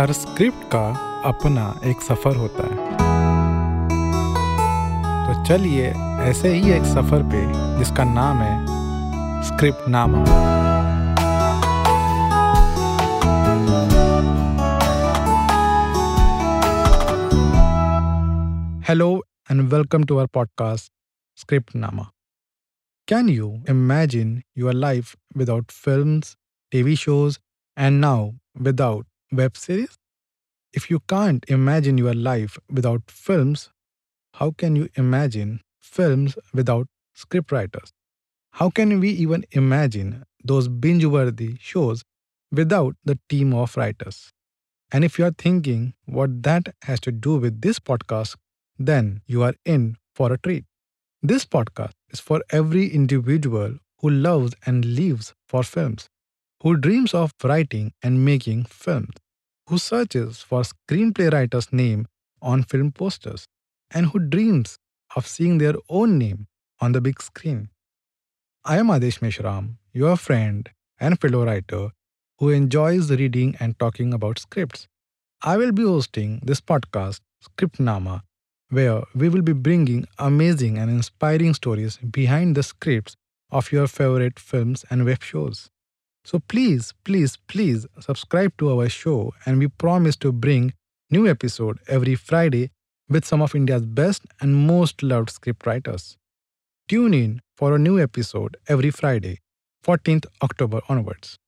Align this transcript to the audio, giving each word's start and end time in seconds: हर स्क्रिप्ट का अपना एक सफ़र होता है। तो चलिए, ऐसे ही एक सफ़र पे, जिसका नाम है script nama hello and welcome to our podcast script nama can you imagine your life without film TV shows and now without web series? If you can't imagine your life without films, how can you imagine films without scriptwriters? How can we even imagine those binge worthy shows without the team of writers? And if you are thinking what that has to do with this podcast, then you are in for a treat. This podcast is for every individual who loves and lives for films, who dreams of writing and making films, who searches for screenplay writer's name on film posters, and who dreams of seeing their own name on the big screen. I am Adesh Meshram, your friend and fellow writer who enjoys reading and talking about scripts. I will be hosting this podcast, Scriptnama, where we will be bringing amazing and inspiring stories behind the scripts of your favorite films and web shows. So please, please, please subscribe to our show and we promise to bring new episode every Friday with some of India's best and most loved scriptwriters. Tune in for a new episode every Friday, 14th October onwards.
हर 0.00 0.12
स्क्रिप्ट 0.12 0.64
का 0.64 0.82
अपना 1.24 1.80
एक 1.84 2.00
सफ़र 2.00 2.36
होता 2.36 2.62
है। 2.62 2.76
तो 5.26 5.44
चलिए, 5.44 5.86
ऐसे 6.20 6.48
ही 6.48 6.70
एक 6.70 6.82
सफ़र 6.82 7.22
पे, 7.22 7.40
जिसका 7.78 8.04
नाम 8.04 8.38
है 8.38 8.66
script 9.42 9.88
nama 9.88 10.24
hello 18.88 19.24
and 19.50 19.62
welcome 19.62 20.04
to 20.04 20.18
our 20.18 20.26
podcast 20.26 20.92
script 21.36 21.76
nama 21.76 22.10
can 23.08 23.28
you 23.28 23.64
imagine 23.70 24.42
your 24.58 24.72
life 24.72 25.16
without 25.36 25.70
film 25.70 26.20
TV 26.70 26.96
shows 26.96 27.38
and 27.78 28.00
now 28.00 28.32
without 28.60 29.06
web 29.32 29.56
series? 29.56 29.98
If 30.72 30.90
you 30.90 31.00
can't 31.08 31.44
imagine 31.48 31.98
your 31.98 32.14
life 32.14 32.58
without 32.70 33.02
films, 33.10 33.70
how 34.34 34.52
can 34.52 34.76
you 34.76 34.88
imagine 34.96 35.62
films 35.80 36.38
without 36.54 36.88
scriptwriters? 37.16 37.90
How 38.52 38.70
can 38.70 39.00
we 39.00 39.10
even 39.10 39.44
imagine 39.52 40.24
those 40.44 40.68
binge 40.68 41.04
worthy 41.04 41.56
shows 41.60 42.02
without 42.52 42.96
the 43.04 43.18
team 43.28 43.54
of 43.54 43.76
writers? 43.76 44.32
And 44.92 45.04
if 45.04 45.18
you 45.18 45.24
are 45.26 45.32
thinking 45.36 45.94
what 46.06 46.42
that 46.44 46.74
has 46.82 47.00
to 47.00 47.12
do 47.12 47.36
with 47.36 47.60
this 47.60 47.78
podcast, 47.78 48.36
then 48.78 49.22
you 49.26 49.42
are 49.42 49.54
in 49.64 49.96
for 50.14 50.32
a 50.32 50.38
treat. 50.38 50.64
This 51.22 51.44
podcast 51.46 51.92
is 52.10 52.20
for 52.20 52.42
every 52.50 52.88
individual 52.88 53.78
who 54.00 54.10
loves 54.10 54.54
and 54.66 54.84
lives 54.84 55.34
for 55.48 55.62
films, 55.62 56.08
who 56.62 56.76
dreams 56.76 57.14
of 57.14 57.32
writing 57.44 57.92
and 58.02 58.24
making 58.24 58.64
films, 58.64 59.14
who 59.68 59.78
searches 59.78 60.38
for 60.38 60.62
screenplay 60.62 61.32
writer's 61.32 61.72
name 61.72 62.06
on 62.42 62.62
film 62.62 62.92
posters, 62.92 63.46
and 63.90 64.06
who 64.06 64.18
dreams 64.18 64.78
of 65.16 65.26
seeing 65.26 65.58
their 65.58 65.74
own 65.88 66.18
name 66.18 66.46
on 66.80 66.92
the 66.92 67.00
big 67.00 67.20
screen. 67.22 67.68
I 68.64 68.78
am 68.78 68.88
Adesh 68.88 69.20
Meshram, 69.20 69.76
your 69.92 70.16
friend 70.16 70.68
and 71.00 71.20
fellow 71.20 71.44
writer 71.44 71.90
who 72.38 72.50
enjoys 72.50 73.10
reading 73.10 73.56
and 73.58 73.78
talking 73.78 74.12
about 74.12 74.38
scripts. 74.38 74.86
I 75.42 75.56
will 75.56 75.72
be 75.72 75.82
hosting 75.82 76.40
this 76.44 76.60
podcast, 76.60 77.20
Scriptnama, 77.44 78.22
where 78.70 79.02
we 79.14 79.28
will 79.28 79.42
be 79.42 79.52
bringing 79.52 80.06
amazing 80.18 80.78
and 80.78 80.90
inspiring 80.90 81.54
stories 81.54 81.96
behind 81.98 82.56
the 82.56 82.62
scripts 82.62 83.16
of 83.50 83.72
your 83.72 83.86
favorite 83.86 84.38
films 84.38 84.84
and 84.90 85.04
web 85.04 85.22
shows. 85.22 85.70
So 86.28 86.40
please, 86.40 86.92
please, 87.04 87.38
please 87.46 87.86
subscribe 88.00 88.52
to 88.58 88.70
our 88.70 88.90
show 88.90 89.32
and 89.46 89.58
we 89.58 89.68
promise 89.68 90.14
to 90.16 90.30
bring 90.30 90.74
new 91.10 91.26
episode 91.26 91.78
every 91.88 92.16
Friday 92.16 92.70
with 93.08 93.24
some 93.24 93.40
of 93.40 93.54
India's 93.54 93.86
best 93.86 94.26
and 94.38 94.54
most 94.54 95.02
loved 95.02 95.30
scriptwriters. 95.30 96.16
Tune 96.86 97.14
in 97.14 97.40
for 97.56 97.74
a 97.74 97.78
new 97.78 97.98
episode 97.98 98.58
every 98.68 98.90
Friday, 98.90 99.38
14th 99.82 100.26
October 100.42 100.82
onwards. 100.90 101.38